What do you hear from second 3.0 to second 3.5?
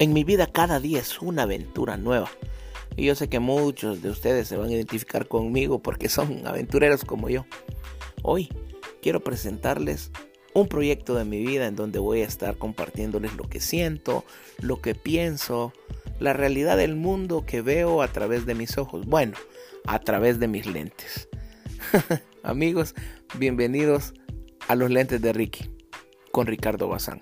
yo sé que